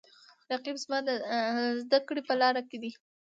رقیب 0.51 0.75
زما 0.83 0.97
د 1.07 1.09
زده 1.83 1.99
کړې 2.07 2.21
په 2.27 2.33
لاره 2.41 2.61
کې 2.69 2.77
دی 2.83 2.91